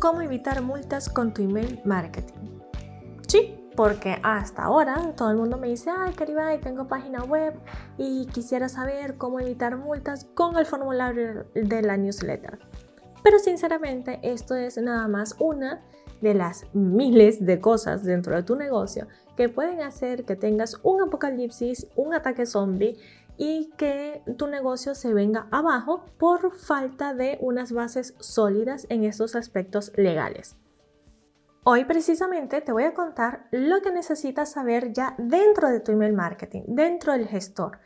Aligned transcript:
¿Cómo 0.00 0.20
evitar 0.20 0.60
multas 0.60 1.08
con 1.08 1.32
tu 1.32 1.42
email 1.42 1.80
marketing? 1.84 2.60
Sí, 3.26 3.58
porque 3.74 4.18
hasta 4.22 4.64
ahora 4.64 5.14
todo 5.16 5.30
el 5.30 5.38
mundo 5.38 5.56
me 5.56 5.68
dice, 5.68 5.90
ay 5.90 6.12
Caribay, 6.12 6.60
tengo 6.60 6.86
página 6.86 7.24
web 7.24 7.54
y 7.96 8.26
quisiera 8.26 8.68
saber 8.68 9.16
cómo 9.16 9.40
evitar 9.40 9.76
multas 9.78 10.26
con 10.34 10.56
el 10.58 10.66
formulario 10.66 11.46
de 11.54 11.82
la 11.82 11.96
newsletter. 11.96 12.58
Pero 13.22 13.38
sinceramente 13.38 14.20
esto 14.22 14.54
es 14.54 14.76
nada 14.76 15.08
más 15.08 15.34
una 15.38 15.82
de 16.20 16.34
las 16.34 16.66
miles 16.74 17.44
de 17.44 17.58
cosas 17.60 18.04
dentro 18.04 18.36
de 18.36 18.42
tu 18.42 18.54
negocio 18.54 19.06
que 19.36 19.48
pueden 19.48 19.80
hacer 19.80 20.24
que 20.24 20.36
tengas 20.36 20.78
un 20.82 21.02
apocalipsis, 21.02 21.86
un 21.96 22.14
ataque 22.14 22.44
zombie 22.44 22.98
y 23.38 23.70
que 23.76 24.22
tu 24.36 24.46
negocio 24.46 24.94
se 24.94 25.12
venga 25.12 25.46
abajo 25.50 26.04
por 26.18 26.56
falta 26.56 27.14
de 27.14 27.38
unas 27.40 27.72
bases 27.72 28.14
sólidas 28.18 28.86
en 28.88 29.04
estos 29.04 29.36
aspectos 29.36 29.92
legales. 29.96 30.56
Hoy 31.68 31.84
precisamente 31.84 32.60
te 32.60 32.70
voy 32.70 32.84
a 32.84 32.94
contar 32.94 33.48
lo 33.50 33.82
que 33.82 33.90
necesitas 33.90 34.52
saber 34.52 34.92
ya 34.92 35.16
dentro 35.18 35.68
de 35.68 35.80
tu 35.80 35.90
email 35.90 36.12
marketing, 36.12 36.62
dentro 36.68 37.12
del 37.12 37.26
gestor. 37.26 37.80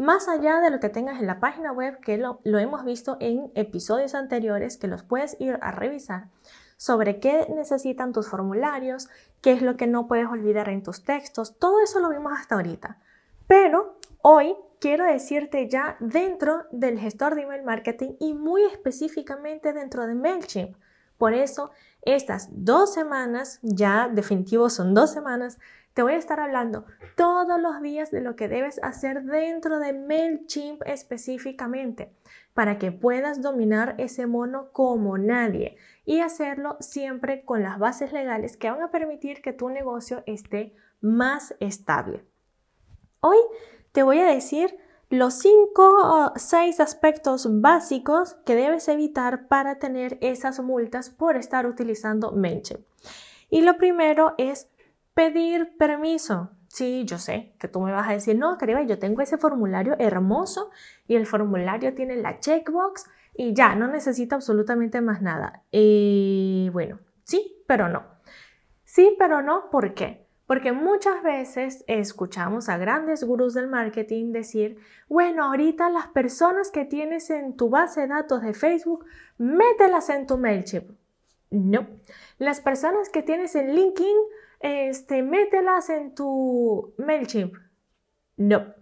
Más 0.00 0.28
allá 0.28 0.60
de 0.60 0.70
lo 0.70 0.80
que 0.80 0.88
tengas 0.88 1.20
en 1.20 1.28
la 1.28 1.38
página 1.38 1.70
web, 1.70 2.00
que 2.00 2.18
lo, 2.18 2.40
hemos 2.44 2.84
visto 2.84 3.18
en 3.20 3.52
episodios 3.54 4.16
anteriores, 4.16 4.78
que 4.78 4.88
los 4.88 5.04
puedes 5.04 5.36
ir 5.40 5.58
a 5.62 5.70
revisar, 5.70 6.28
sobre 6.76 7.20
qué 7.20 7.46
necesitan 7.54 8.12
tus 8.12 8.28
formularios, 8.28 9.08
qué 9.42 9.52
es 9.52 9.62
lo 9.62 9.76
que 9.76 9.86
no 9.86 10.08
puedes 10.08 10.26
olvidar 10.26 10.68
en 10.68 10.82
tus 10.82 11.04
textos, 11.04 11.56
todo 11.58 11.80
eso 11.84 12.00
lo 12.00 12.08
vimos 12.08 12.32
hasta 12.32 12.56
ahorita. 12.56 12.98
Pero 13.46 13.98
hoy 14.22 14.56
quiero 14.80 15.04
decirte 15.04 15.68
ya 15.68 15.96
dentro 16.00 16.64
del 16.72 16.98
gestor 16.98 17.34
de 17.34 17.42
email 17.42 17.62
marketing 17.62 18.14
y 18.18 18.34
muy 18.34 18.64
específicamente 18.64 19.72
dentro 19.72 20.06
de 20.06 20.14
MailChimp. 20.14 20.76
Por 21.18 21.34
eso, 21.34 21.70
estas 22.02 22.48
dos 22.50 22.94
semanas, 22.94 23.58
ya 23.62 24.08
definitivo 24.08 24.70
son 24.70 24.94
dos 24.94 25.12
semanas, 25.12 25.58
te 25.92 26.02
voy 26.02 26.14
a 26.14 26.18
estar 26.18 26.40
hablando 26.40 26.86
todos 27.14 27.60
los 27.60 27.82
días 27.82 28.10
de 28.10 28.22
lo 28.22 28.36
que 28.36 28.48
debes 28.48 28.82
hacer 28.82 29.24
dentro 29.24 29.80
de 29.80 29.92
MailChimp 29.92 30.82
específicamente 30.86 32.14
para 32.54 32.78
que 32.78 32.90
puedas 32.90 33.42
dominar 33.42 33.96
ese 33.98 34.26
mono 34.26 34.72
como 34.72 35.18
nadie 35.18 35.76
y 36.06 36.20
hacerlo 36.20 36.76
siempre 36.80 37.44
con 37.44 37.62
las 37.62 37.78
bases 37.78 38.12
legales 38.12 38.56
que 38.56 38.70
van 38.70 38.82
a 38.82 38.90
permitir 38.90 39.42
que 39.42 39.52
tu 39.52 39.68
negocio 39.68 40.22
esté 40.26 40.74
más 41.00 41.54
estable. 41.60 42.24
Hoy 43.20 43.38
te 43.92 44.02
voy 44.02 44.18
a 44.18 44.26
decir 44.26 44.76
los 45.10 45.34
5 45.34 45.60
o 45.76 46.32
6 46.36 46.78
aspectos 46.78 47.60
básicos 47.60 48.34
que 48.46 48.54
debes 48.54 48.88
evitar 48.88 49.48
para 49.48 49.78
tener 49.78 50.18
esas 50.20 50.60
multas 50.60 51.10
por 51.10 51.36
estar 51.36 51.66
utilizando 51.66 52.32
MailChimp. 52.32 52.80
Y 53.50 53.62
lo 53.62 53.76
primero 53.76 54.34
es 54.38 54.68
pedir 55.14 55.76
permiso. 55.76 56.50
Sí, 56.68 57.04
yo 57.04 57.18
sé 57.18 57.52
que 57.58 57.66
tú 57.66 57.80
me 57.80 57.90
vas 57.90 58.08
a 58.08 58.12
decir, 58.12 58.38
no, 58.38 58.56
Caribe, 58.56 58.86
yo 58.86 59.00
tengo 59.00 59.22
ese 59.22 59.38
formulario 59.38 59.96
hermoso 59.98 60.70
y 61.08 61.16
el 61.16 61.26
formulario 61.26 61.92
tiene 61.94 62.16
la 62.16 62.38
checkbox 62.38 63.06
y 63.34 63.52
ya, 63.54 63.74
no 63.74 63.88
necesita 63.88 64.36
absolutamente 64.36 65.00
más 65.00 65.22
nada. 65.22 65.64
Y 65.72 66.70
bueno, 66.72 67.00
sí, 67.24 67.64
pero 67.66 67.88
no. 67.88 68.04
Sí, 68.84 69.16
pero 69.18 69.42
no, 69.42 69.70
¿por 69.70 69.94
qué? 69.94 70.29
Porque 70.50 70.72
muchas 70.72 71.22
veces 71.22 71.84
escuchamos 71.86 72.68
a 72.68 72.76
grandes 72.76 73.22
gurús 73.22 73.54
del 73.54 73.68
marketing 73.68 74.32
decir, 74.32 74.78
bueno, 75.08 75.44
ahorita 75.44 75.88
las 75.90 76.08
personas 76.08 76.72
que 76.72 76.84
tienes 76.84 77.30
en 77.30 77.56
tu 77.56 77.70
base 77.70 78.00
de 78.00 78.08
datos 78.08 78.42
de 78.42 78.52
Facebook, 78.52 79.06
mételas 79.38 80.10
en 80.10 80.26
tu 80.26 80.38
MailChimp. 80.38 80.90
No. 81.50 81.86
Las 82.38 82.60
personas 82.60 83.10
que 83.10 83.22
tienes 83.22 83.54
en 83.54 83.76
LinkedIn, 83.76 84.16
este, 84.58 85.22
mételas 85.22 85.88
en 85.88 86.16
tu 86.16 86.94
MailChimp. 86.98 87.54
No. 88.36 88.74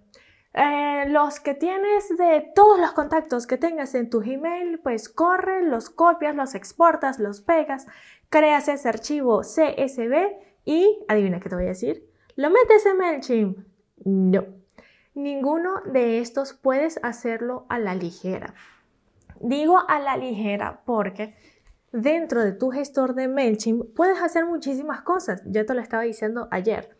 Eh, 0.54 1.04
los 1.08 1.38
que 1.38 1.52
tienes 1.52 2.08
de 2.16 2.50
todos 2.54 2.80
los 2.80 2.92
contactos 2.92 3.46
que 3.46 3.58
tengas 3.58 3.94
en 3.94 4.08
tu 4.08 4.20
Gmail, 4.20 4.78
pues 4.78 5.10
corre, 5.10 5.64
los 5.64 5.90
copias, 5.90 6.34
los 6.34 6.54
exportas, 6.54 7.18
los 7.18 7.42
pegas, 7.42 7.86
creas 8.30 8.68
ese 8.68 8.88
archivo 8.88 9.42
CSV 9.42 10.47
y 10.68 11.02
adivina 11.08 11.40
qué 11.40 11.48
te 11.48 11.54
voy 11.54 11.64
a 11.64 11.68
decir. 11.68 12.06
¿Lo 12.36 12.50
metes 12.50 12.84
en 12.84 12.98
MailChimp? 12.98 13.58
No. 14.04 14.44
Ninguno 15.14 15.80
de 15.90 16.18
estos 16.20 16.52
puedes 16.52 17.00
hacerlo 17.02 17.64
a 17.70 17.78
la 17.78 17.94
ligera. 17.94 18.52
Digo 19.40 19.78
a 19.88 19.98
la 19.98 20.18
ligera 20.18 20.82
porque 20.84 21.34
dentro 21.90 22.44
de 22.44 22.52
tu 22.52 22.68
gestor 22.68 23.14
de 23.14 23.28
MailChimp 23.28 23.94
puedes 23.96 24.20
hacer 24.20 24.44
muchísimas 24.44 25.00
cosas. 25.00 25.42
Ya 25.46 25.64
te 25.64 25.72
lo 25.72 25.80
estaba 25.80 26.02
diciendo 26.02 26.48
ayer. 26.50 26.98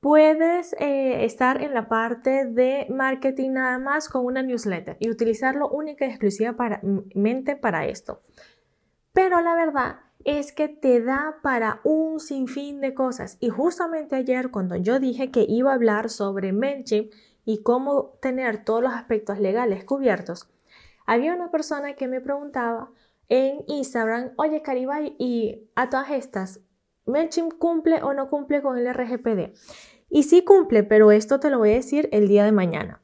Puedes 0.00 0.72
eh, 0.80 1.24
estar 1.24 1.62
en 1.62 1.74
la 1.74 1.88
parte 1.88 2.44
de 2.44 2.88
marketing 2.90 3.52
nada 3.52 3.78
más 3.78 4.08
con 4.08 4.26
una 4.26 4.42
newsletter 4.42 4.96
y 4.98 5.10
utilizarlo 5.10 5.68
única 5.68 6.06
y 6.06 6.08
exclusivamente 6.08 7.54
para 7.54 7.86
esto. 7.86 8.22
Pero 9.12 9.40
la 9.42 9.54
verdad 9.54 10.09
es 10.24 10.52
que 10.52 10.68
te 10.68 11.02
da 11.02 11.36
para 11.42 11.80
un 11.84 12.20
sinfín 12.20 12.80
de 12.80 12.94
cosas. 12.94 13.36
Y 13.40 13.48
justamente 13.48 14.16
ayer 14.16 14.50
cuando 14.50 14.76
yo 14.76 15.00
dije 15.00 15.30
que 15.30 15.44
iba 15.48 15.70
a 15.70 15.74
hablar 15.74 16.10
sobre 16.10 16.52
MailChimp 16.52 17.12
y 17.44 17.62
cómo 17.62 18.18
tener 18.20 18.64
todos 18.64 18.82
los 18.82 18.92
aspectos 18.92 19.38
legales 19.38 19.84
cubiertos, 19.84 20.48
había 21.06 21.34
una 21.34 21.50
persona 21.50 21.94
que 21.94 22.06
me 22.06 22.20
preguntaba 22.20 22.90
en 23.28 23.64
Instagram, 23.66 24.32
oye 24.36 24.62
Caribay, 24.62 25.16
y 25.18 25.68
a 25.74 25.88
todas 25.88 26.10
estas, 26.10 26.60
¿MailChimp 27.06 27.54
cumple 27.58 28.02
o 28.02 28.12
no 28.12 28.28
cumple 28.28 28.62
con 28.62 28.76
el 28.78 28.92
RGPD? 28.92 29.54
Y 30.08 30.24
sí 30.24 30.42
cumple, 30.42 30.82
pero 30.82 31.12
esto 31.12 31.40
te 31.40 31.50
lo 31.50 31.58
voy 31.58 31.70
a 31.70 31.74
decir 31.74 32.08
el 32.12 32.28
día 32.28 32.44
de 32.44 32.52
mañana. 32.52 33.00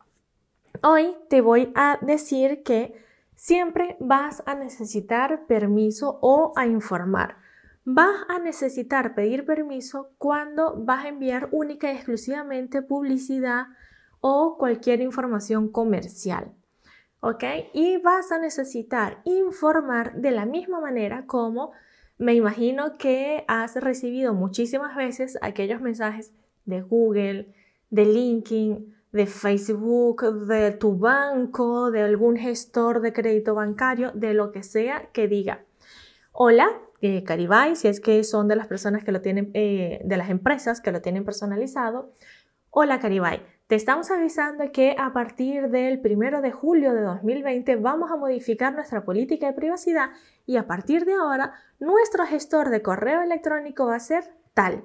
Hoy 0.82 1.16
te 1.30 1.40
voy 1.40 1.72
a 1.74 1.98
decir 2.02 2.62
que 2.62 2.94
siempre 3.36 3.96
vas 4.00 4.42
a 4.46 4.54
necesitar 4.54 5.46
permiso 5.46 6.18
o 6.22 6.52
a 6.56 6.66
informar. 6.66 7.36
Vas 7.84 8.24
a 8.28 8.40
necesitar 8.40 9.14
pedir 9.14 9.46
permiso 9.46 10.10
cuando 10.18 10.74
vas 10.84 11.04
a 11.04 11.08
enviar 11.08 11.48
única 11.52 11.92
y 11.92 11.94
exclusivamente 11.94 12.82
publicidad 12.82 13.66
o 14.20 14.56
cualquier 14.58 15.00
información 15.00 15.68
comercial. 15.70 16.52
¿Ok? 17.20 17.44
Y 17.72 17.98
vas 17.98 18.32
a 18.32 18.38
necesitar 18.40 19.20
informar 19.24 20.16
de 20.16 20.32
la 20.32 20.46
misma 20.46 20.80
manera 20.80 21.26
como 21.26 21.72
me 22.18 22.34
imagino 22.34 22.96
que 22.98 23.44
has 23.46 23.76
recibido 23.76 24.32
muchísimas 24.32 24.96
veces 24.96 25.38
aquellos 25.42 25.80
mensajes 25.80 26.32
de 26.64 26.80
Google, 26.80 27.54
de 27.90 28.04
LinkedIn, 28.04 28.95
de 29.16 29.26
Facebook, 29.26 30.46
de 30.46 30.72
tu 30.72 30.96
banco, 30.98 31.90
de 31.90 32.02
algún 32.02 32.36
gestor 32.36 33.00
de 33.00 33.12
crédito 33.12 33.54
bancario, 33.54 34.12
de 34.12 34.34
lo 34.34 34.52
que 34.52 34.62
sea 34.62 35.08
que 35.12 35.26
diga. 35.26 35.64
Hola, 36.32 36.68
eh, 37.00 37.24
Caribay, 37.24 37.76
si 37.76 37.88
es 37.88 38.00
que 38.00 38.22
son 38.24 38.46
de 38.46 38.56
las 38.56 38.66
personas 38.66 39.02
que 39.04 39.12
lo 39.12 39.22
tienen, 39.22 39.50
eh, 39.54 40.02
de 40.04 40.16
las 40.18 40.28
empresas 40.28 40.82
que 40.82 40.92
lo 40.92 41.00
tienen 41.00 41.24
personalizado. 41.24 42.12
Hola, 42.70 43.00
Caribay. 43.00 43.42
Te 43.68 43.74
estamos 43.74 44.10
avisando 44.10 44.70
que 44.70 44.94
a 44.98 45.12
partir 45.12 45.70
del 45.70 46.00
1 46.04 46.42
de 46.42 46.52
julio 46.52 46.92
de 46.92 47.00
2020 47.00 47.76
vamos 47.76 48.12
a 48.12 48.16
modificar 48.16 48.74
nuestra 48.74 49.04
política 49.04 49.46
de 49.46 49.54
privacidad 49.54 50.10
y 50.44 50.56
a 50.56 50.66
partir 50.66 51.04
de 51.06 51.14
ahora 51.14 51.54
nuestro 51.80 52.26
gestor 52.26 52.68
de 52.68 52.82
correo 52.82 53.22
electrónico 53.22 53.86
va 53.86 53.96
a 53.96 54.00
ser 54.00 54.24
tal. 54.54 54.84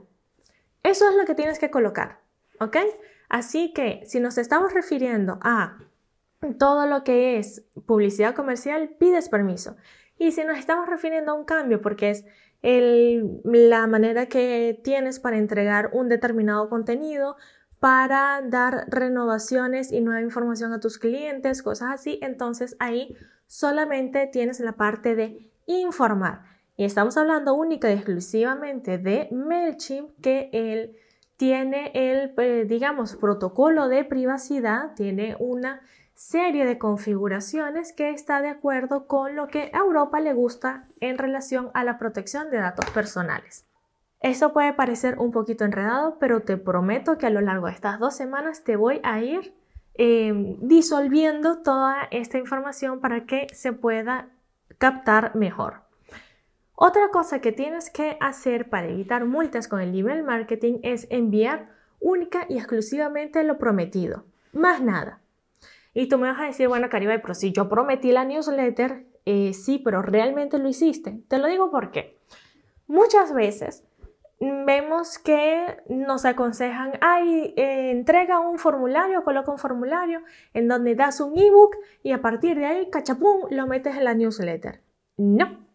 Eso 0.83 1.07
es 1.09 1.15
lo 1.15 1.25
que 1.25 1.35
tienes 1.35 1.59
que 1.59 1.69
colocar, 1.69 2.21
¿ok? 2.59 2.77
Así 3.31 3.71
que 3.71 4.03
si 4.05 4.19
nos 4.19 4.37
estamos 4.37 4.73
refiriendo 4.73 5.39
a 5.41 5.77
todo 6.59 6.85
lo 6.85 7.05
que 7.05 7.37
es 7.37 7.63
publicidad 7.85 8.35
comercial, 8.35 8.89
pides 8.99 9.29
permiso. 9.29 9.77
Y 10.17 10.33
si 10.33 10.43
nos 10.43 10.57
estamos 10.57 10.89
refiriendo 10.89 11.31
a 11.31 11.35
un 11.35 11.45
cambio, 11.45 11.81
porque 11.81 12.09
es 12.09 12.25
la 12.61 13.87
manera 13.87 14.25
que 14.25 14.77
tienes 14.83 15.21
para 15.21 15.37
entregar 15.37 15.91
un 15.93 16.09
determinado 16.09 16.67
contenido, 16.67 17.37
para 17.79 18.41
dar 18.43 18.83
renovaciones 18.89 19.93
y 19.93 20.01
nueva 20.01 20.19
información 20.19 20.73
a 20.73 20.81
tus 20.81 20.97
clientes, 20.97 21.63
cosas 21.63 21.93
así. 21.93 22.19
Entonces 22.21 22.75
ahí 22.79 23.15
solamente 23.47 24.27
tienes 24.27 24.59
la 24.59 24.73
parte 24.73 25.15
de 25.15 25.49
informar. 25.67 26.41
Y 26.75 26.83
estamos 26.83 27.15
hablando 27.15 27.53
única 27.53 27.89
y 27.89 27.93
exclusivamente 27.93 28.97
de 28.97 29.29
MailChimp, 29.31 30.19
que 30.19 30.49
él 30.51 30.97
tiene 31.41 31.89
el, 31.95 32.35
eh, 32.37 32.65
digamos, 32.65 33.15
protocolo 33.15 33.87
de 33.87 34.03
privacidad, 34.03 34.93
tiene 34.93 35.35
una 35.39 35.81
serie 36.13 36.67
de 36.67 36.77
configuraciones 36.77 37.93
que 37.93 38.11
está 38.11 38.43
de 38.43 38.49
acuerdo 38.49 39.07
con 39.07 39.35
lo 39.35 39.47
que 39.47 39.71
a 39.73 39.79
Europa 39.79 40.19
le 40.19 40.33
gusta 40.33 40.85
en 40.99 41.17
relación 41.17 41.71
a 41.73 41.83
la 41.83 41.97
protección 41.97 42.51
de 42.51 42.57
datos 42.57 42.87
personales. 42.91 43.65
Eso 44.19 44.53
puede 44.53 44.71
parecer 44.73 45.17
un 45.17 45.31
poquito 45.31 45.65
enredado, 45.65 46.19
pero 46.19 46.41
te 46.43 46.57
prometo 46.57 47.17
que 47.17 47.25
a 47.25 47.31
lo 47.31 47.41
largo 47.41 47.65
de 47.65 47.73
estas 47.73 47.97
dos 47.97 48.15
semanas 48.15 48.63
te 48.63 48.75
voy 48.75 49.01
a 49.01 49.19
ir 49.21 49.55
em, 49.95 50.59
disolviendo 50.61 51.63
toda 51.63 52.07
esta 52.11 52.37
información 52.37 52.99
para 52.99 53.25
que 53.25 53.47
se 53.51 53.73
pueda 53.73 54.27
captar 54.77 55.35
mejor. 55.35 55.81
Otra 56.75 57.09
cosa 57.09 57.41
que 57.41 57.51
tienes 57.51 57.89
que 57.89 58.17
hacer 58.19 58.69
para 58.69 58.87
evitar 58.87 59.25
multas 59.25 59.67
con 59.67 59.81
el 59.81 59.97
email 59.97 60.23
marketing 60.23 60.79
es 60.83 61.07
enviar 61.09 61.69
única 61.99 62.45
y 62.49 62.57
exclusivamente 62.57 63.43
lo 63.43 63.57
prometido. 63.57 64.25
Más 64.51 64.81
nada. 64.81 65.21
Y 65.93 66.07
tú 66.07 66.17
me 66.17 66.29
vas 66.29 66.39
a 66.39 66.45
decir, 66.45 66.67
bueno, 66.67 66.89
Caribe, 66.89 67.19
pero 67.19 67.33
si 67.33 67.51
yo 67.51 67.69
prometí 67.69 68.11
la 68.11 68.25
newsletter, 68.25 69.05
eh, 69.25 69.53
sí, 69.53 69.79
pero 69.83 70.01
realmente 70.01 70.57
lo 70.57 70.67
hiciste. 70.67 71.21
Te 71.27 71.37
lo 71.37 71.47
digo 71.47 71.69
porque 71.69 72.17
muchas 72.87 73.33
veces 73.33 73.83
vemos 74.39 75.19
que 75.19 75.77
nos 75.87 76.25
aconsejan, 76.25 76.93
ay, 77.01 77.53
eh, 77.57 77.91
entrega 77.91 78.39
un 78.39 78.57
formulario, 78.57 79.23
coloca 79.23 79.51
un 79.51 79.59
formulario 79.59 80.21
en 80.53 80.67
donde 80.67 80.95
das 80.95 81.21
un 81.21 81.37
ebook 81.37 81.75
y 82.01 82.11
a 82.11 82.21
partir 82.21 82.57
de 82.57 82.65
ahí, 82.65 82.89
cachapum, 82.89 83.45
lo 83.51 83.67
metes 83.67 83.95
en 83.95 84.05
la 84.05 84.15
newsletter. 84.15 84.81
No. 85.17 85.70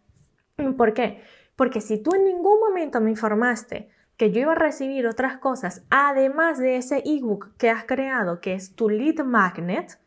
¿Por 0.76 0.94
qué? 0.94 1.22
Porque 1.54 1.80
si 1.80 1.98
tú 1.98 2.14
en 2.14 2.24
ningún 2.24 2.60
momento 2.60 3.00
me 3.00 3.10
informaste 3.10 3.90
que 4.16 4.30
yo 4.30 4.40
iba 4.40 4.52
a 4.52 4.56
recibir 4.56 5.06
otras 5.06 5.38
cosas, 5.38 5.84
además 5.90 6.58
de 6.58 6.76
ese 6.76 7.02
ebook 7.04 7.54
que 7.58 7.70
has 7.70 7.84
creado, 7.84 8.40
que 8.40 8.54
es 8.54 8.74
tu 8.74 8.88
lead 8.88 9.24
magnet, 9.24 9.98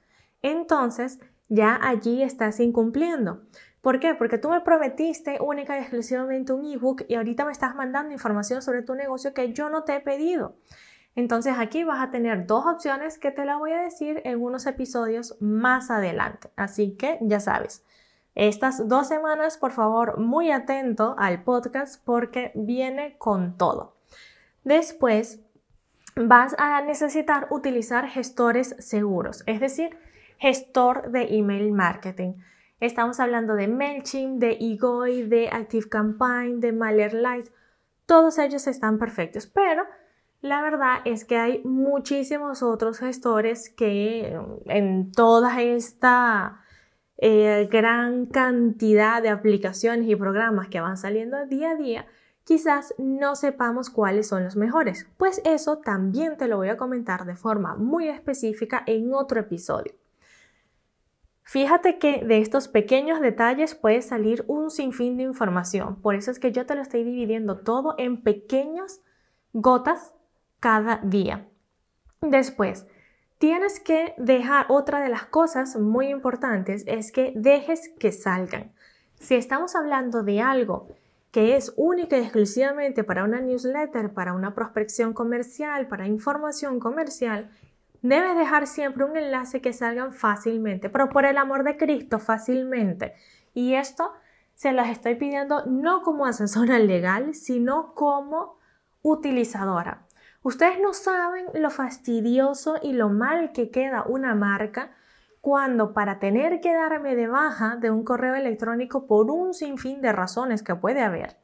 entonces 0.42 1.20
ya 1.48 1.80
allí 1.82 2.24
estás 2.24 2.60
incumpliendo. 2.60 3.44
¿Por 3.82 4.00
qué? 4.00 4.14
Porque 4.16 4.38
tú 4.38 4.50
me 4.50 4.62
prometiste 4.62 5.38
única 5.40 5.78
y 5.78 5.82
exclusivamente 5.82 6.54
un 6.54 6.66
ebook 6.66 7.04
y 7.08 7.16
ahorita 7.16 7.46
me 7.46 7.52
estás 7.52 7.76
mandando 7.76 8.12
información 8.12 8.62
sobre 8.62 8.82
tu 8.82 8.96
negocio 8.96 9.34
que 9.34 9.54
yo 9.54 9.70
no 9.70 9.84
te 9.84 9.96
he 9.96 10.02
pedido. 10.02 10.56
Entonces 11.16 11.56
aquí 11.58 11.84
vas 11.84 12.02
a 12.02 12.12
tener 12.12 12.46
dos 12.46 12.66
opciones 12.66 13.18
que 13.18 13.32
te 13.32 13.46
la 13.46 13.58
voy 13.58 13.72
a 13.72 13.82
decir 13.82 14.22
en 14.26 14.42
unos 14.42 14.66
episodios 14.66 15.38
más 15.40 15.92
adelante. 15.92 16.52
Así 16.56 16.96
que 16.96 17.18
ya 17.22 17.40
sabes, 17.40 17.86
estas 18.48 18.88
dos 18.88 19.10
semanas 19.10 19.58
por 19.58 19.74
favor 19.74 20.18
muy 20.18 20.50
atento 20.50 21.14
al 21.18 21.44
podcast 21.44 22.02
porque 22.06 22.54
viene 22.56 23.18
con 23.18 23.58
todo. 23.58 23.98
Después 24.64 25.42
vas 26.16 26.56
a 26.58 26.82
necesitar 26.82 27.48
utilizar 27.50 28.08
gestores 28.08 28.78
seguros, 28.80 29.44
es 29.46 29.60
decir, 29.60 29.98
gestor 30.38 31.12
de 31.12 31.36
email 31.38 31.74
marketing. 31.74 32.36
Estamos 32.80 33.20
hablando 33.20 33.56
de 33.56 33.68
MailChimp, 33.68 34.40
de 34.40 34.58
Egoy, 34.58 35.24
de 35.24 35.50
ActiveCampaign, 35.50 36.62
de 36.62 36.72
MailerLite. 36.72 37.52
Todos 38.06 38.38
ellos 38.38 38.68
están 38.68 38.98
perfectos, 39.00 39.48
pero 39.48 39.84
la 40.40 40.62
verdad 40.62 41.00
es 41.04 41.26
que 41.26 41.38
hay 41.38 41.62
muchísimos 41.66 42.64
otros 42.64 43.00
gestores 43.00 43.70
que 43.70 44.34
en 44.68 45.12
toda 45.12 45.62
esta 45.62 46.62
eh, 47.22 47.68
gran 47.70 48.28
cantidad 48.28 49.22
de 49.22 49.28
aplicaciones 49.28 50.08
y 50.08 50.16
programas 50.16 50.70
que 50.70 50.80
van 50.80 50.96
saliendo 50.96 51.46
día 51.48 51.72
a 51.72 51.76
día, 51.76 52.06
quizás 52.46 52.96
no 52.98 53.36
sepamos 53.36 53.90
cuáles 53.90 54.28
son 54.30 54.46
los 54.46 54.56
mejores. 54.56 55.06
Pues 55.18 55.42
eso 55.44 55.80
también 55.80 56.38
te 56.38 56.48
lo 56.48 56.56
voy 56.56 56.70
a 56.70 56.78
comentar 56.78 57.26
de 57.26 57.36
forma 57.36 57.76
muy 57.76 58.08
específica 58.08 58.84
en 58.86 59.14
otro 59.14 59.42
episodio. 59.42 59.94
Fíjate 61.44 62.00
que 62.00 62.24
de 62.24 62.40
estos 62.40 62.70
pequeños 62.70 63.20
detalles 63.20 63.76
puede 63.76 64.02
salir 64.02 64.46
un 64.48 64.72
sinfín 64.72 65.18
de 65.18 65.24
información. 65.24 66.00
Por 66.02 66.16
eso 66.16 66.32
es 66.32 66.40
que 66.40 66.54
yo 66.54 66.66
te 66.66 66.76
lo 66.76 66.82
estoy 66.82 67.04
dividiendo 67.04 67.58
todo 67.58 67.96
en 67.98 68.22
pequeñas 68.22 69.02
gotas 69.52 70.14
cada 70.62 70.98
día. 71.04 71.50
Después, 72.22 72.86
tienes 73.40 73.80
que 73.80 74.14
dejar 74.18 74.68
otra 74.70 75.02
de 75.02 75.10
las 75.10 75.26
cosas 75.26 75.76
muy 75.76 76.10
importantes 76.10 76.84
es 76.86 77.12
que 77.12 77.34
dejes 77.36 77.90
que 78.00 78.12
salgan. 78.12 78.72
Si 79.20 79.36
estamos 79.36 79.76
hablando 79.76 80.22
de 80.22 80.42
algo 80.42 80.88
que 81.32 81.56
es 81.56 81.74
única 81.76 82.18
y 82.18 82.22
exclusivamente 82.22 83.04
para 83.04 83.24
una 83.24 83.42
newsletter, 83.42 84.14
para 84.14 84.34
una 84.34 84.54
prospección 84.54 85.14
comercial, 85.14 85.88
para 85.88 86.08
información 86.08 86.80
comercial, 86.80 87.50
Debes 88.02 88.38
dejar 88.38 88.66
siempre 88.68 89.04
un 89.04 89.18
enlace 89.18 89.62
que 89.62 89.74
salgan 89.74 90.14
fácilmente, 90.14 90.90
pero 90.90 91.10
por 91.10 91.26
el 91.26 91.38
amor 91.38 91.64
de 91.64 91.76
Cristo, 91.76 92.20
fácilmente. 92.20 93.14
Y 93.54 93.74
esto 93.74 94.14
se 94.56 94.72
las 94.72 94.90
estoy 94.90 95.16
pidiendo 95.16 95.66
no 95.66 96.02
como 96.02 96.26
asesora 96.26 96.80
legal, 96.80 97.36
sino 97.36 97.94
como 97.96 98.58
utilizadora. 99.02 100.06
Ustedes 100.42 100.80
no 100.80 100.94
saben 100.94 101.46
lo 101.54 101.70
fastidioso 101.70 102.76
y 102.82 102.94
lo 102.94 103.10
mal 103.10 103.52
que 103.52 103.72
queda 103.72 104.04
una 104.04 104.36
marca 104.36 104.92
cuando 105.42 105.94
para 105.94 106.20
tener 106.20 106.62
que 106.62 106.74
darme 106.74 107.16
de 107.16 107.28
baja 107.28 107.76
de 107.76 107.92
un 107.92 108.04
correo 108.04 108.36
electrónico 108.36 109.08
por 109.08 109.30
un 109.32 109.54
sinfín 109.54 110.02
de 110.02 110.12
razones 110.12 110.64
que 110.64 110.76
puede 110.76 111.02
haber, 111.02 111.38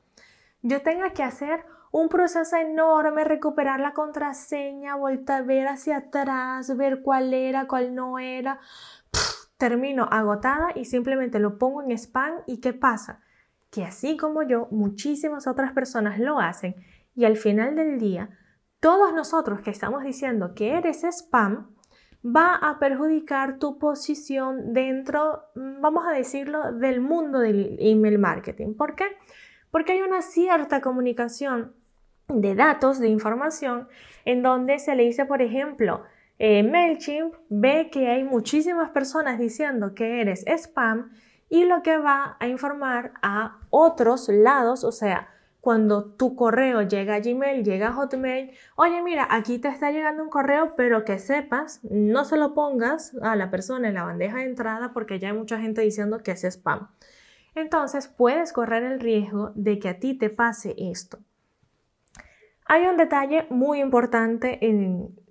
yo 0.61 0.81
tenga 0.81 1.11
que 1.11 1.23
hacer 1.23 1.65
un 1.91 2.09
proceso 2.09 2.57
enorme, 2.57 3.23
recuperar 3.23 3.79
la 3.79 3.93
contraseña, 3.93 4.95
volver 4.95 5.31
a 5.31 5.41
ver 5.41 5.67
hacia 5.67 5.97
atrás, 5.97 6.75
ver 6.75 7.01
cuál 7.01 7.33
era, 7.33 7.67
cuál 7.67 7.95
no 7.95 8.19
era. 8.19 8.59
termino 9.57 10.07
agotada 10.11 10.69
y 10.75 10.85
simplemente 10.85 11.39
lo 11.39 11.57
pongo 11.57 11.81
en 11.81 11.91
spam 11.91 12.41
y 12.45 12.59
¿qué 12.59 12.73
pasa? 12.73 13.21
Que 13.69 13.85
así 13.85 14.17
como 14.17 14.43
yo, 14.43 14.67
muchísimas 14.71 15.47
otras 15.47 15.71
personas 15.71 16.19
lo 16.19 16.39
hacen 16.39 16.75
y 17.15 17.23
al 17.23 17.37
final 17.37 17.75
del 17.75 17.97
día, 17.97 18.29
todos 18.85 19.13
nosotros 19.13 19.61
que 19.61 19.71
estamos 19.71 20.03
diciendo 20.03 20.53
que 20.53 20.77
eres 20.77 21.03
spam, 21.03 21.71
va 22.23 22.53
a 22.53 22.77
perjudicar 22.77 23.57
tu 23.57 23.79
posición 23.79 24.73
dentro, 24.73 25.41
vamos 25.55 26.05
a 26.05 26.11
decirlo, 26.11 26.71
del 26.71 27.01
mundo 27.01 27.39
del 27.39 27.77
email 27.79 28.19
marketing. 28.19 28.75
¿Por 28.75 28.93
qué? 28.93 29.05
Porque 29.71 29.93
hay 29.93 30.03
una 30.03 30.21
cierta 30.21 30.81
comunicación 30.81 31.73
de 32.27 32.53
datos, 32.53 32.99
de 32.99 33.07
información, 33.07 33.87
en 34.23 34.43
donde 34.43 34.77
se 34.77 34.95
le 34.95 35.01
dice, 35.01 35.25
por 35.25 35.41
ejemplo, 35.41 36.03
eh, 36.37 36.61
MailChimp 36.61 37.33
ve 37.49 37.89
que 37.91 38.09
hay 38.09 38.23
muchísimas 38.23 38.91
personas 38.91 39.39
diciendo 39.39 39.95
que 39.95 40.21
eres 40.21 40.45
spam 40.45 41.11
y 41.49 41.65
lo 41.65 41.81
que 41.81 41.97
va 41.97 42.37
a 42.39 42.47
informar 42.47 43.13
a 43.23 43.57
otros 43.71 44.29
lados, 44.29 44.83
o 44.83 44.91
sea, 44.91 45.34
cuando 45.65 46.05
tu 46.05 46.35
correo 46.35 46.83
llega 46.83 47.15
a 47.15 47.19
Gmail, 47.21 47.63
llega 47.63 47.87
a 47.87 47.93
Hotmail, 47.93 48.51
oye, 48.75 49.01
mira, 49.01 49.27
aquí 49.31 49.57
te 49.57 49.67
está 49.67 49.89
llegando 49.89 50.21
un 50.21 50.29
correo, 50.29 50.75
pero 50.77 51.03
que 51.03 51.17
sepas, 51.17 51.79
no 51.89 52.23
se 52.23 52.37
lo 52.37 52.53
pongas 52.53 53.15
a 53.23 53.35
la 53.35 53.49
persona 53.49 53.87
en 53.87 53.95
la 53.95 54.03
bandeja 54.03 54.37
de 54.37 54.43
entrada 54.43 54.93
porque 54.93 55.17
ya 55.17 55.29
hay 55.29 55.33
mucha 55.35 55.59
gente 55.59 55.81
diciendo 55.81 56.21
que 56.21 56.33
es 56.33 56.43
spam. 56.43 56.89
Entonces 57.55 58.07
puedes 58.07 58.53
correr 58.53 58.83
el 58.83 58.99
riesgo 58.99 59.53
de 59.55 59.79
que 59.79 59.89
a 59.89 59.99
ti 59.99 60.13
te 60.13 60.29
pase 60.29 60.75
esto. 60.77 61.17
Hay 62.67 62.85
un 62.85 62.95
detalle 62.95 63.47
muy 63.49 63.79
importante 63.79 64.59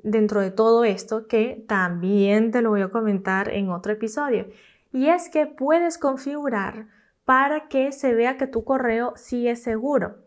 dentro 0.03 0.41
de 0.41 0.51
todo 0.51 0.83
esto 0.83 1.29
que 1.29 1.65
también 1.69 2.51
te 2.51 2.61
lo 2.61 2.71
voy 2.71 2.83
a 2.83 2.89
comentar 2.89 3.51
en 3.51 3.71
otro 3.71 3.93
episodio 3.93 4.49
y 4.91 5.07
es 5.07 5.29
que 5.29 5.47
puedes 5.47 5.97
configurar 5.97 6.89
para 7.25 7.69
que 7.69 7.93
se 7.93 8.15
vea 8.15 8.37
que 8.37 8.49
tu 8.49 8.65
correo 8.65 9.13
sí 9.15 9.47
es 9.47 9.63
seguro 9.63 10.24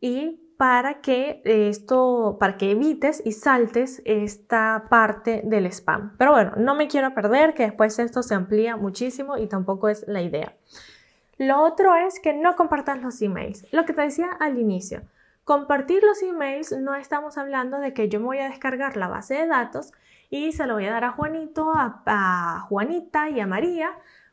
y 0.00 0.40
para 0.56 1.00
que 1.00 1.40
esto, 1.44 2.36
para 2.38 2.58
que 2.58 2.72
evites 2.72 3.22
y 3.24 3.32
saltes 3.32 4.02
esta 4.04 4.84
parte 4.90 5.40
del 5.44 5.64
spam. 5.66 6.16
Pero 6.18 6.32
bueno, 6.32 6.52
no 6.56 6.74
me 6.74 6.86
quiero 6.86 7.14
perder 7.14 7.54
que 7.54 7.62
después 7.62 7.98
esto 7.98 8.22
se 8.22 8.34
amplía 8.34 8.76
muchísimo 8.76 9.38
y 9.38 9.46
tampoco 9.46 9.88
es 9.88 10.04
la 10.06 10.20
idea. 10.20 10.54
Lo 11.38 11.62
otro 11.62 11.96
es 11.96 12.20
que 12.20 12.34
no 12.34 12.56
compartas 12.56 13.00
los 13.00 13.22
emails. 13.22 13.66
Lo 13.72 13.86
que 13.86 13.94
te 13.94 14.02
decía 14.02 14.28
al 14.38 14.58
inicio. 14.58 15.00
Compartir 15.44 16.02
los 16.02 16.22
emails 16.22 16.72
no 16.72 16.94
estamos 16.94 17.38
hablando 17.38 17.78
de 17.78 17.94
que 17.94 18.10
yo 18.10 18.20
me 18.20 18.26
voy 18.26 18.38
a 18.40 18.50
descargar 18.50 18.98
la 18.98 19.08
base 19.08 19.34
de 19.34 19.46
datos 19.46 19.92
y 20.28 20.52
se 20.52 20.66
lo 20.66 20.74
voy 20.74 20.84
a 20.84 20.92
dar 20.92 21.04
a 21.04 21.12
Juanito, 21.12 21.72
a, 21.74 22.66
Juanita 22.68 23.30
y 23.30 23.40
a 23.40 23.46
María 23.46 23.90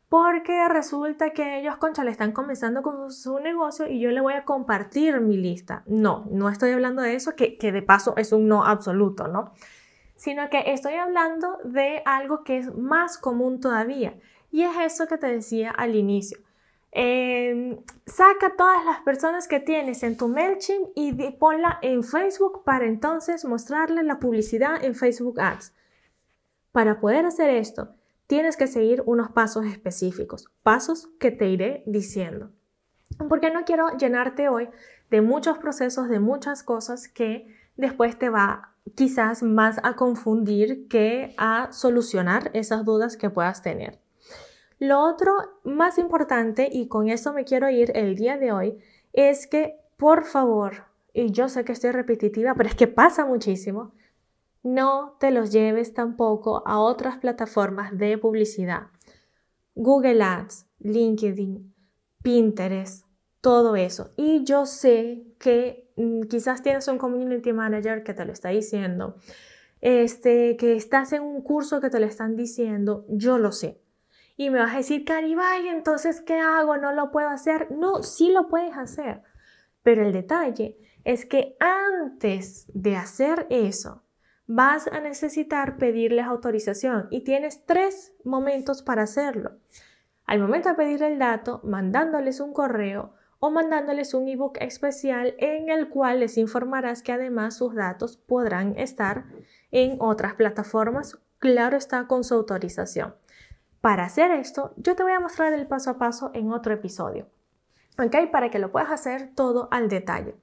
porque 0.09 0.67
resulta 0.69 1.31
que 1.31 1.59
ellos, 1.59 1.77
concha, 1.77 2.03
le 2.03 2.11
están 2.11 2.31
comenzando 2.31 2.81
con 2.81 3.11
su 3.11 3.39
negocio 3.39 3.87
y 3.87 3.99
yo 3.99 4.11
le 4.11 4.21
voy 4.21 4.33
a 4.33 4.45
compartir 4.45 5.19
mi 5.19 5.37
lista. 5.37 5.83
No, 5.85 6.25
no 6.31 6.49
estoy 6.49 6.71
hablando 6.71 7.01
de 7.01 7.15
eso, 7.15 7.35
que, 7.35 7.57
que 7.57 7.71
de 7.71 7.81
paso 7.81 8.15
es 8.17 8.31
un 8.31 8.47
no 8.47 8.65
absoluto, 8.65 9.27
¿no? 9.27 9.51
sino 10.17 10.49
que 10.49 10.63
estoy 10.73 10.95
hablando 10.95 11.59
de 11.63 12.01
algo 12.05 12.43
que 12.43 12.57
es 12.57 12.75
más 12.75 13.17
común 13.17 13.61
todavía. 13.61 14.19
Y 14.51 14.63
es 14.63 14.75
eso 14.79 15.07
que 15.07 15.17
te 15.17 15.27
decía 15.27 15.71
al 15.71 15.95
inicio. 15.95 16.39
Em, 16.91 17.77
saca 18.05 18.55
todas 18.57 18.83
las 18.85 19.01
personas 19.01 19.47
que 19.47 19.59
tienes 19.59 20.01
en 20.03 20.17
tu 20.17 20.27
MailChimp 20.27 20.89
y 20.95 21.13
ponla 21.33 21.77
en 21.81 22.03
Facebook 22.03 22.63
para 22.63 22.85
entonces 22.85 23.45
mostrarle 23.45 24.03
la 24.03 24.19
publicidad 24.19 24.83
en 24.83 24.95
Facebook 24.95 25.39
Ads. 25.39 25.73
Para 26.71 26.99
poder 26.99 27.25
hacer 27.25 27.51
esto, 27.51 27.95
tienes 28.27 28.57
que 28.57 28.67
seguir 28.67 29.01
unos 29.05 29.31
pasos 29.31 29.65
específicos, 29.65 30.47
pasos 30.63 31.09
que 31.19 31.31
te 31.31 31.49
iré 31.49 31.83
diciendo. 31.85 32.51
Porque 33.29 33.51
no 33.51 33.63
quiero 33.63 33.97
llenarte 33.97 34.49
hoy 34.49 34.69
de 35.09 35.21
muchos 35.21 35.57
procesos, 35.57 36.09
de 36.09 36.19
muchas 36.19 36.61
cosas 36.61 37.07
que 37.07 37.47
después 37.77 38.19
te 38.19 38.29
va 38.29 38.73
quizás 38.95 39.43
más 39.43 39.79
a 39.83 39.95
confundir 39.95 40.87
que 40.87 41.33
a 41.37 41.71
solucionar 41.71 42.51
esas 42.53 42.85
dudas 42.85 43.17
que 43.17 43.29
puedas 43.29 43.61
tener. 43.61 43.99
Lo 44.79 44.99
otro 44.99 45.33
más 45.63 45.97
importante, 45.97 46.69
y 46.71 46.87
con 46.87 47.09
eso 47.09 47.33
me 47.33 47.45
quiero 47.45 47.69
ir 47.69 47.91
el 47.95 48.15
día 48.15 48.37
de 48.37 48.51
hoy, 48.51 48.77
es 49.13 49.47
que 49.47 49.79
por 49.97 50.25
favor, 50.25 50.85
y 51.13 51.31
yo 51.31 51.49
sé 51.49 51.65
que 51.65 51.71
estoy 51.71 51.91
repetitiva, 51.91 52.53
pero 52.55 52.69
es 52.69 52.75
que 52.75 52.87
pasa 52.87 53.25
muchísimo, 53.25 53.93
no 54.73 55.15
te 55.19 55.31
los 55.31 55.51
lleves 55.51 55.93
tampoco 55.93 56.63
a 56.65 56.79
otras 56.79 57.17
plataformas 57.17 57.97
de 57.97 58.17
publicidad. 58.17 58.87
Google 59.75 60.21
Ads, 60.21 60.65
LinkedIn, 60.79 61.73
Pinterest, 62.23 63.05
todo 63.41 63.75
eso. 63.75 64.11
Y 64.17 64.43
yo 64.43 64.65
sé 64.65 65.23
que 65.39 65.91
mm, 65.95 66.23
quizás 66.23 66.61
tienes 66.61 66.87
un 66.87 66.97
community 66.97 67.53
manager 67.53 68.03
que 68.03 68.13
te 68.13 68.25
lo 68.25 68.33
está 68.33 68.49
diciendo, 68.49 69.15
este, 69.81 70.57
que 70.57 70.75
estás 70.75 71.13
en 71.13 71.21
un 71.21 71.41
curso 71.41 71.79
que 71.79 71.89
te 71.89 71.99
lo 71.99 72.05
están 72.05 72.35
diciendo, 72.35 73.05
yo 73.09 73.37
lo 73.37 73.51
sé. 73.51 73.79
Y 74.35 74.49
me 74.49 74.59
vas 74.59 74.73
a 74.73 74.77
decir, 74.77 75.05
Caribay, 75.05 75.67
entonces, 75.67 76.21
¿qué 76.21 76.39
hago? 76.39 76.77
¿No 76.77 76.91
lo 76.93 77.11
puedo 77.11 77.29
hacer? 77.29 77.71
No, 77.71 78.03
sí 78.03 78.31
lo 78.31 78.47
puedes 78.47 78.75
hacer. 78.77 79.23
Pero 79.81 80.05
el 80.05 80.11
detalle 80.11 80.77
es 81.03 81.25
que 81.25 81.55
antes 81.59 82.65
de 82.73 82.95
hacer 82.95 83.47
eso, 83.49 84.03
vas 84.47 84.87
a 84.87 85.01
necesitar 85.01 85.77
pedirles 85.77 86.25
autorización 86.25 87.07
y 87.11 87.21
tienes 87.21 87.65
tres 87.65 88.13
momentos 88.23 88.81
para 88.81 89.03
hacerlo. 89.03 89.51
Al 90.25 90.39
momento 90.39 90.69
de 90.69 90.75
pedir 90.75 91.03
el 91.03 91.19
dato, 91.19 91.61
mandándoles 91.63 92.39
un 92.39 92.53
correo 92.53 93.13
o 93.39 93.51
mandándoles 93.51 94.13
un 94.13 94.27
ebook 94.27 94.57
especial 94.59 95.35
en 95.37 95.69
el 95.69 95.89
cual 95.89 96.21
les 96.21 96.37
informarás 96.37 97.03
que 97.03 97.11
además 97.11 97.55
sus 97.55 97.75
datos 97.75 98.17
podrán 98.17 98.77
estar 98.77 99.25
en 99.71 99.97
otras 99.99 100.33
plataformas, 100.33 101.19
claro 101.39 101.77
está 101.77 102.07
con 102.07 102.23
su 102.23 102.33
autorización. 102.33 103.15
Para 103.81 104.05
hacer 104.05 104.31
esto, 104.31 104.73
yo 104.77 104.95
te 104.95 105.03
voy 105.03 105.11
a 105.11 105.19
mostrar 105.19 105.53
el 105.53 105.67
paso 105.67 105.91
a 105.91 105.97
paso 105.97 106.31
en 106.33 106.51
otro 106.51 106.73
episodio, 106.73 107.29
¿ok? 107.99 108.31
Para 108.31 108.49
que 108.49 108.59
lo 108.59 108.71
puedas 108.71 108.91
hacer 108.91 109.31
todo 109.35 109.67
al 109.71 109.87
detalle. 109.87 110.35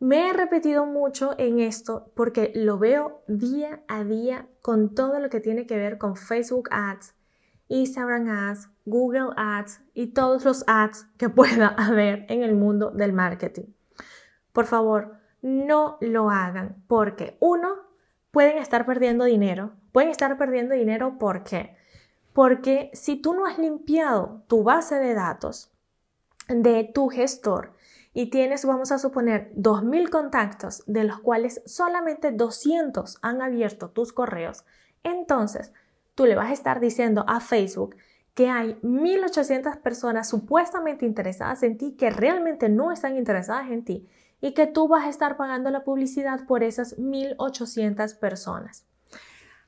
Me 0.00 0.28
he 0.28 0.32
repetido 0.32 0.86
mucho 0.86 1.34
en 1.38 1.58
esto 1.58 2.12
porque 2.14 2.52
lo 2.54 2.78
veo 2.78 3.24
día 3.26 3.82
a 3.88 4.04
día 4.04 4.46
con 4.62 4.94
todo 4.94 5.18
lo 5.18 5.28
que 5.28 5.40
tiene 5.40 5.66
que 5.66 5.76
ver 5.76 5.98
con 5.98 6.14
Facebook 6.14 6.68
Ads, 6.70 7.16
Instagram 7.66 8.28
Ads, 8.28 8.70
Google 8.84 9.30
Ads 9.36 9.80
y 9.94 10.08
todos 10.08 10.44
los 10.44 10.62
ads 10.68 11.08
que 11.16 11.28
pueda 11.28 11.68
haber 11.68 12.26
en 12.28 12.44
el 12.44 12.54
mundo 12.54 12.92
del 12.92 13.12
marketing. 13.12 13.72
Por 14.52 14.66
favor, 14.66 15.16
no 15.42 15.98
lo 16.00 16.30
hagan 16.30 16.84
porque 16.86 17.36
uno, 17.40 17.74
pueden 18.30 18.58
estar 18.58 18.86
perdiendo 18.86 19.24
dinero. 19.24 19.72
Pueden 19.90 20.10
estar 20.10 20.38
perdiendo 20.38 20.74
dinero 20.74 21.18
¿por 21.18 21.42
qué? 21.42 21.76
Porque 22.32 22.90
si 22.92 23.16
tú 23.16 23.34
no 23.34 23.46
has 23.46 23.58
limpiado 23.58 24.44
tu 24.46 24.62
base 24.62 24.94
de 24.94 25.14
datos 25.14 25.72
de 26.48 26.84
tu 26.84 27.08
gestor, 27.08 27.72
y 28.14 28.30
tienes, 28.30 28.64
vamos 28.64 28.92
a 28.92 28.98
suponer, 28.98 29.52
2.000 29.54 30.08
contactos, 30.08 30.82
de 30.86 31.04
los 31.04 31.20
cuales 31.20 31.62
solamente 31.66 32.32
200 32.32 33.18
han 33.22 33.42
abierto 33.42 33.90
tus 33.90 34.12
correos, 34.12 34.64
entonces 35.02 35.72
tú 36.14 36.26
le 36.26 36.34
vas 36.34 36.50
a 36.50 36.54
estar 36.54 36.80
diciendo 36.80 37.24
a 37.28 37.40
Facebook 37.40 37.96
que 38.34 38.48
hay 38.48 38.78
1.800 38.82 39.78
personas 39.78 40.28
supuestamente 40.28 41.04
interesadas 41.04 41.62
en 41.62 41.76
ti 41.76 41.96
que 41.96 42.10
realmente 42.10 42.68
no 42.68 42.92
están 42.92 43.16
interesadas 43.16 43.70
en 43.70 43.84
ti 43.84 44.08
y 44.40 44.54
que 44.54 44.66
tú 44.66 44.86
vas 44.88 45.04
a 45.04 45.08
estar 45.08 45.36
pagando 45.36 45.70
la 45.70 45.84
publicidad 45.84 46.46
por 46.46 46.62
esas 46.62 46.96
1.800 46.98 48.16
personas. 48.18 48.86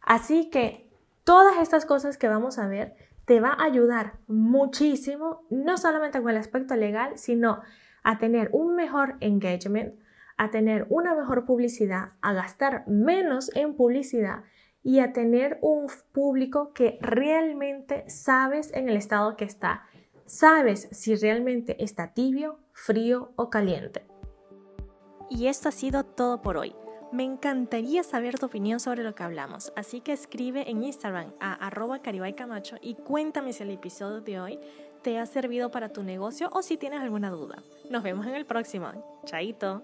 Así 0.00 0.50
que 0.50 0.88
todas 1.24 1.58
estas 1.58 1.84
cosas 1.84 2.16
que 2.16 2.28
vamos 2.28 2.58
a 2.58 2.68
ver 2.68 2.94
te 3.24 3.40
va 3.40 3.50
a 3.50 3.64
ayudar 3.64 4.14
muchísimo, 4.26 5.44
no 5.50 5.76
solamente 5.76 6.20
con 6.20 6.30
el 6.30 6.36
aspecto 6.36 6.74
legal, 6.76 7.18
sino 7.18 7.60
a 8.02 8.18
tener 8.18 8.50
un 8.52 8.74
mejor 8.74 9.16
engagement, 9.20 9.94
a 10.36 10.50
tener 10.50 10.86
una 10.88 11.14
mejor 11.14 11.44
publicidad, 11.44 12.12
a 12.22 12.32
gastar 12.32 12.84
menos 12.86 13.50
en 13.54 13.74
publicidad 13.74 14.44
y 14.82 15.00
a 15.00 15.12
tener 15.12 15.58
un 15.60 15.88
público 16.12 16.72
que 16.72 16.98
realmente 17.00 18.08
sabes 18.08 18.72
en 18.72 18.88
el 18.88 18.96
estado 18.96 19.36
que 19.36 19.44
está. 19.44 19.82
Sabes 20.24 20.88
si 20.92 21.16
realmente 21.16 21.82
está 21.82 22.14
tibio, 22.14 22.58
frío 22.72 23.32
o 23.36 23.50
caliente. 23.50 24.06
Y 25.28 25.48
esto 25.48 25.68
ha 25.68 25.72
sido 25.72 26.04
todo 26.04 26.40
por 26.40 26.56
hoy. 26.56 26.74
Me 27.12 27.24
encantaría 27.24 28.04
saber 28.04 28.38
tu 28.38 28.46
opinión 28.46 28.78
sobre 28.78 29.02
lo 29.02 29.16
que 29.16 29.24
hablamos, 29.24 29.72
así 29.74 30.00
que 30.00 30.12
escribe 30.12 30.70
en 30.70 30.84
Instagram 30.84 31.32
a 31.40 31.54
arroba 31.54 32.00
camacho 32.00 32.76
y 32.80 32.94
cuéntame 32.94 33.52
si 33.52 33.64
el 33.64 33.70
episodio 33.70 34.20
de 34.20 34.38
hoy 34.38 34.60
te 35.02 35.18
ha 35.18 35.26
servido 35.26 35.70
para 35.70 35.88
tu 35.88 36.02
negocio 36.02 36.48
o 36.52 36.62
si 36.62 36.76
tienes 36.76 37.00
alguna 37.00 37.30
duda. 37.30 37.62
Nos 37.88 38.02
vemos 38.02 38.26
en 38.26 38.34
el 38.34 38.46
próximo. 38.46 39.20
Chaito. 39.24 39.82